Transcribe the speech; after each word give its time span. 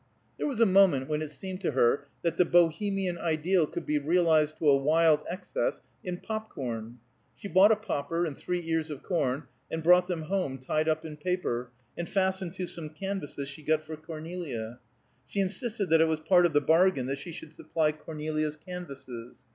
There 0.39 0.47
was 0.47 0.59
a 0.59 0.65
moment 0.65 1.07
when 1.07 1.21
it 1.21 1.29
seemed 1.29 1.61
to 1.61 1.73
her 1.73 2.07
that 2.23 2.35
the 2.37 2.43
Bohemian 2.43 3.19
ideal 3.19 3.67
could 3.67 3.85
be 3.85 3.99
realized 3.99 4.57
to 4.57 4.67
a 4.67 4.75
wild 4.75 5.21
excess 5.29 5.79
in 6.03 6.17
pop 6.21 6.49
corn. 6.49 6.97
She 7.35 7.47
bought 7.47 7.71
a 7.71 7.75
popper 7.75 8.25
and 8.25 8.35
three 8.35 8.67
ears 8.67 8.89
of 8.89 9.03
corn, 9.03 9.43
and 9.69 9.83
brought 9.83 10.07
them 10.07 10.23
home 10.23 10.57
tied 10.57 10.89
up 10.89 11.05
in 11.05 11.17
paper, 11.17 11.69
and 11.95 12.09
fastened 12.09 12.53
to 12.55 12.65
some 12.65 12.89
canvases 12.89 13.47
she 13.47 13.61
got 13.61 13.83
for 13.83 13.95
Cornelia. 13.95 14.79
She 15.27 15.39
insisted 15.39 15.91
that 15.91 16.01
it 16.01 16.07
was 16.07 16.19
part 16.19 16.47
of 16.47 16.53
the 16.53 16.61
bargain 16.61 17.05
that 17.05 17.19
she 17.19 17.31
should 17.31 17.51
supply 17.51 17.91
Cornelia's 17.91 18.55
canvases. 18.57 19.45